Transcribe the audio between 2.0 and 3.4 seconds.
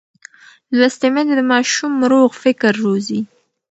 روغ فکر روزي.